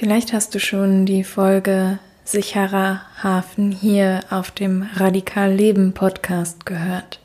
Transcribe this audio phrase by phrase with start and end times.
[0.00, 7.20] Vielleicht hast du schon die Folge Sicherer Hafen hier auf dem Radikal Leben Podcast gehört.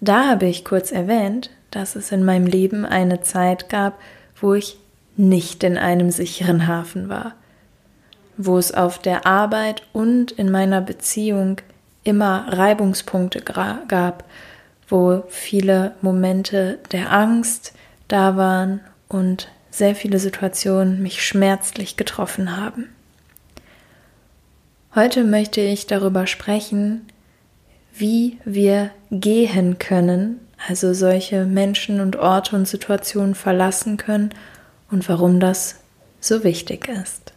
[0.00, 4.00] Da habe ich kurz erwähnt, dass es in meinem Leben eine Zeit gab,
[4.40, 4.78] wo ich
[5.16, 7.36] nicht in einem sicheren Hafen war,
[8.36, 11.58] wo es auf der Arbeit und in meiner Beziehung
[12.02, 14.24] immer Reibungspunkte gab,
[14.88, 17.74] wo viele Momente der Angst
[18.08, 22.88] da waren und sehr viele Situationen mich schmerzlich getroffen haben.
[24.94, 27.06] Heute möchte ich darüber sprechen,
[27.92, 34.30] wie wir gehen können, also solche Menschen und Orte und Situationen verlassen können
[34.90, 35.76] und warum das
[36.20, 37.32] so wichtig ist.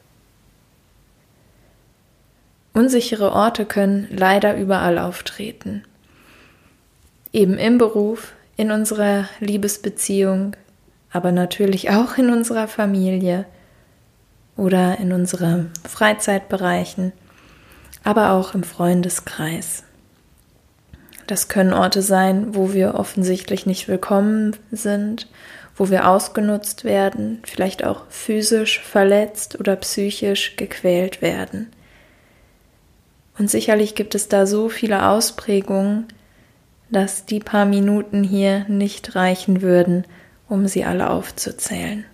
[2.73, 5.83] Unsichere Orte können leider überall auftreten.
[7.31, 10.55] Eben im Beruf, in unserer Liebesbeziehung,
[11.13, 13.45] aber natürlich auch in unserer Familie
[14.57, 17.13] oder in unseren Freizeitbereichen,
[18.03, 19.83] aber auch im Freundeskreis.
[21.27, 25.29] Das können Orte sein, wo wir offensichtlich nicht willkommen sind,
[25.75, 31.71] wo wir ausgenutzt werden, vielleicht auch physisch verletzt oder psychisch gequält werden.
[33.37, 36.07] Und sicherlich gibt es da so viele Ausprägungen,
[36.89, 40.05] dass die paar Minuten hier nicht reichen würden,
[40.53, 42.05] um sie alle aufzuzählen.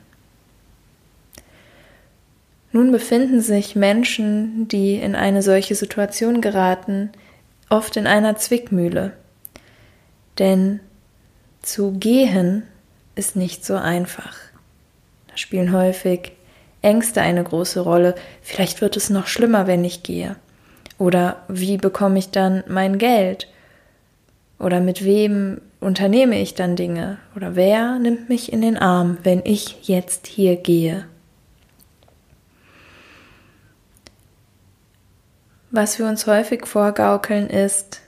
[2.71, 7.11] Nun befinden sich Menschen, die in eine solche Situation geraten,
[7.69, 9.11] oft in einer Zwickmühle.
[10.37, 10.79] Denn
[11.61, 12.63] zu gehen
[13.15, 14.37] ist nicht so einfach.
[15.27, 16.31] Da spielen häufig
[16.81, 18.15] Ängste eine große Rolle.
[18.41, 20.37] Vielleicht wird es noch schlimmer, wenn ich gehe.
[20.97, 23.49] Oder wie bekomme ich dann mein Geld?
[24.59, 27.17] Oder mit wem unternehme ich dann Dinge?
[27.35, 31.05] Oder wer nimmt mich in den Arm, wenn ich jetzt hier gehe?
[35.71, 38.01] Was wir uns häufig vorgaukeln ist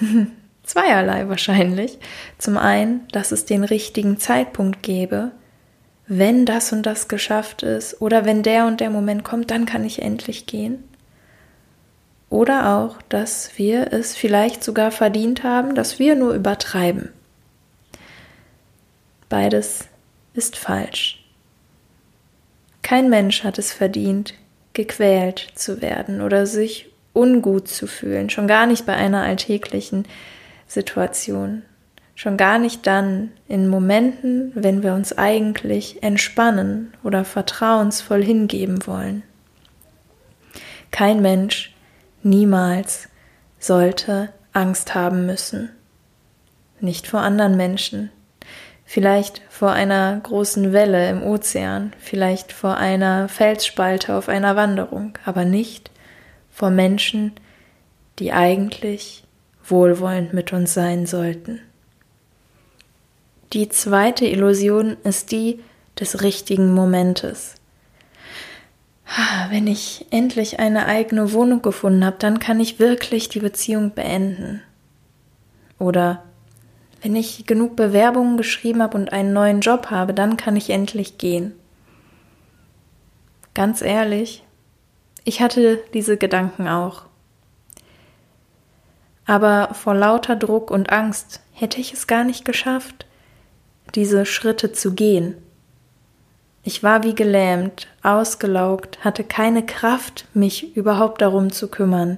[0.62, 1.98] zweierlei wahrscheinlich.
[2.38, 5.32] Zum einen, dass es den richtigen Zeitpunkt gäbe,
[6.06, 9.84] wenn das und das geschafft ist oder wenn der und der Moment kommt, dann kann
[9.84, 10.84] ich endlich gehen.
[12.32, 17.10] Oder auch, dass wir es vielleicht sogar verdient haben, dass wir nur übertreiben.
[19.28, 19.86] Beides
[20.32, 21.22] ist falsch.
[22.80, 24.32] Kein Mensch hat es verdient,
[24.72, 30.06] gequält zu werden oder sich ungut zu fühlen, schon gar nicht bei einer alltäglichen
[30.66, 31.60] Situation,
[32.14, 39.22] schon gar nicht dann in Momenten, wenn wir uns eigentlich entspannen oder vertrauensvoll hingeben wollen.
[40.90, 41.71] Kein Mensch
[42.24, 43.08] niemals
[43.58, 45.70] sollte Angst haben müssen.
[46.80, 48.10] Nicht vor anderen Menschen,
[48.84, 55.44] vielleicht vor einer großen Welle im Ozean, vielleicht vor einer Felsspalte auf einer Wanderung, aber
[55.44, 55.90] nicht
[56.50, 57.32] vor Menschen,
[58.18, 59.24] die eigentlich
[59.64, 61.60] wohlwollend mit uns sein sollten.
[63.52, 65.60] Die zweite Illusion ist die
[65.98, 67.54] des richtigen Momentes.
[69.50, 74.62] Wenn ich endlich eine eigene Wohnung gefunden habe, dann kann ich wirklich die Beziehung beenden.
[75.78, 76.22] Oder
[77.02, 81.18] wenn ich genug Bewerbungen geschrieben habe und einen neuen Job habe, dann kann ich endlich
[81.18, 81.52] gehen.
[83.54, 84.44] Ganz ehrlich,
[85.24, 87.02] ich hatte diese Gedanken auch.
[89.26, 93.06] Aber vor lauter Druck und Angst hätte ich es gar nicht geschafft,
[93.94, 95.36] diese Schritte zu gehen.
[96.72, 102.16] Ich war wie gelähmt, ausgelaugt, hatte keine Kraft, mich überhaupt darum zu kümmern,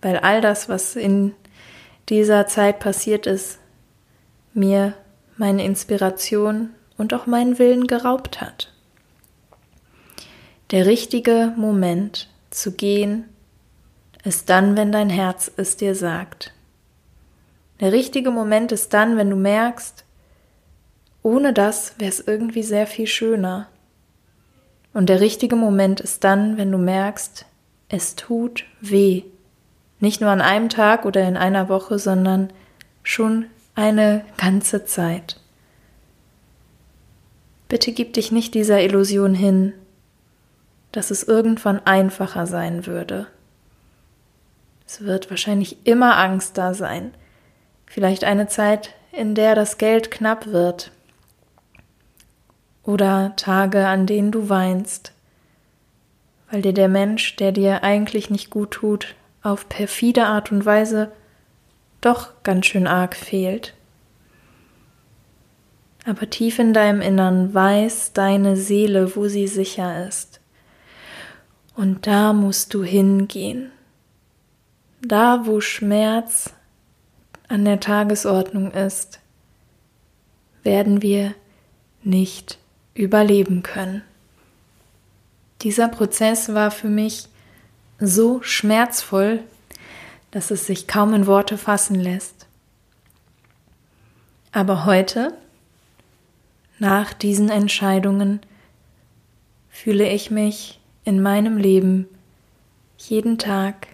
[0.00, 1.32] weil all das, was in
[2.08, 3.60] dieser Zeit passiert ist,
[4.54, 4.94] mir
[5.36, 8.72] meine Inspiration und auch meinen Willen geraubt hat.
[10.72, 13.28] Der richtige Moment zu gehen
[14.24, 16.52] ist dann, wenn dein Herz es dir sagt.
[17.78, 20.02] Der richtige Moment ist dann, wenn du merkst,
[21.22, 23.68] ohne das wäre es irgendwie sehr viel schöner.
[24.92, 27.46] Und der richtige Moment ist dann, wenn du merkst,
[27.88, 29.22] es tut weh.
[30.00, 32.52] Nicht nur an einem Tag oder in einer Woche, sondern
[33.02, 35.38] schon eine ganze Zeit.
[37.68, 39.72] Bitte gib dich nicht dieser Illusion hin,
[40.90, 43.28] dass es irgendwann einfacher sein würde.
[44.86, 47.14] Es wird wahrscheinlich immer Angst da sein.
[47.86, 50.90] Vielleicht eine Zeit, in der das Geld knapp wird,
[52.92, 55.12] oder Tage, an denen du weinst,
[56.50, 61.10] weil dir der Mensch, der dir eigentlich nicht gut tut, auf perfide Art und Weise
[62.00, 63.74] doch ganz schön arg fehlt.
[66.04, 70.40] aber tief in deinem Innern weiß deine Seele, wo sie sicher ist.
[71.74, 73.70] Und da musst du hingehen.
[75.00, 76.52] Da, wo Schmerz
[77.48, 79.20] an der Tagesordnung ist,
[80.64, 81.34] werden wir
[82.02, 82.58] nicht
[82.94, 84.02] überleben können.
[85.62, 87.28] Dieser Prozess war für mich
[87.98, 89.40] so schmerzvoll,
[90.32, 92.46] dass es sich kaum in Worte fassen lässt.
[94.50, 95.32] Aber heute,
[96.78, 98.40] nach diesen Entscheidungen,
[99.70, 102.08] fühle ich mich in meinem Leben
[102.98, 103.88] jeden Tag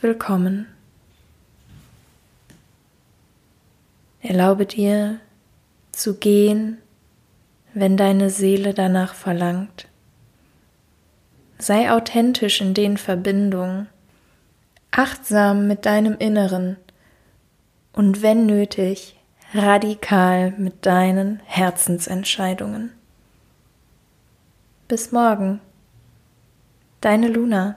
[0.00, 0.66] willkommen.
[4.20, 5.18] Erlaube dir
[5.92, 6.78] zu gehen,
[7.74, 9.88] wenn deine Seele danach verlangt.
[11.58, 13.88] Sei authentisch in den Verbindungen,
[14.90, 16.76] achtsam mit deinem Inneren
[17.92, 19.18] und wenn nötig,
[19.54, 22.92] radikal mit deinen Herzensentscheidungen.
[24.88, 25.60] Bis morgen,
[27.00, 27.76] deine Luna.